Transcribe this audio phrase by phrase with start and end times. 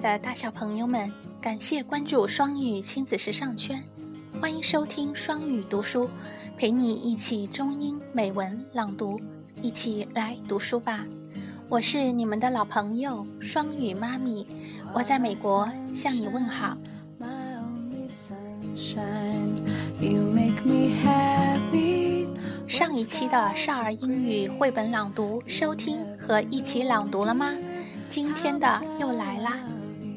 [0.00, 3.82] 的大小朋友们，感谢关注双语亲子时尚圈，
[4.40, 6.08] 欢迎收听双语读书，
[6.56, 9.20] 陪你一起中英美文朗读，
[9.60, 11.04] 一起来读书吧。
[11.68, 14.46] 我是你们的老朋友双语妈咪，
[14.94, 16.76] 我在美国向你问好。
[22.68, 27.54] 上一期的少儿英语绘本朗读收听和一起朗读了吗？
[28.08, 29.58] 今天的又来啦，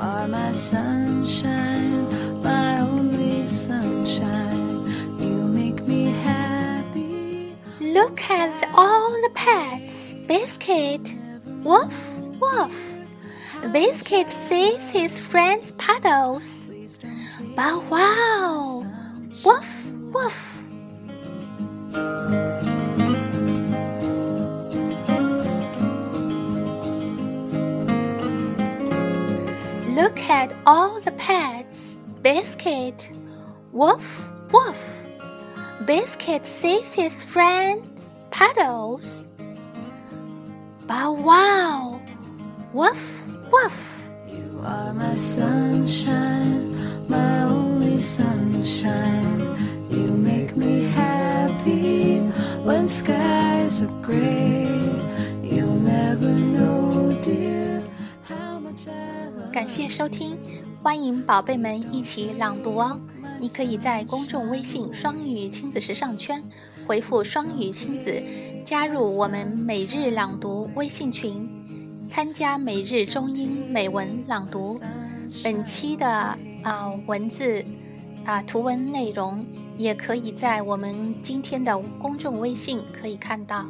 [0.00, 4.86] Are my sunshine, my only sunshine.
[5.18, 7.56] You make me happy.
[7.80, 10.14] Look at all the pets.
[10.26, 11.14] Biscuit.
[11.64, 11.96] Woof,
[12.40, 12.94] woof.
[13.72, 16.70] Biscuit sees his friends puddles.
[17.56, 18.86] Bow wow!
[19.44, 19.67] Woof.
[29.98, 31.96] Look at all the pets.
[32.22, 33.10] Biscuit.
[33.72, 34.80] Woof, woof.
[35.86, 37.82] Biscuit sees his friend
[38.30, 39.28] Puddles.
[40.86, 42.00] Bow wow.
[42.72, 44.04] Woof, woof.
[44.28, 46.76] You are my sunshine,
[47.08, 49.40] my only sunshine.
[49.90, 52.20] You make me happy
[52.62, 54.67] when skies are gray.
[59.98, 60.38] 收听，
[60.80, 63.00] 欢迎宝贝们一起朗读哦！
[63.40, 66.40] 你可以在公众微信“双语亲子时尚圈”
[66.86, 68.22] 回复“双语亲子”，
[68.64, 71.50] 加入我们每日朗读微信群，
[72.06, 74.80] 参加每日中英美文朗读。
[75.42, 76.08] 本期的
[76.62, 77.64] 啊、文字
[78.24, 79.44] 啊、图文内容
[79.76, 83.66] 也可以在我们今天的公众微信可以看到。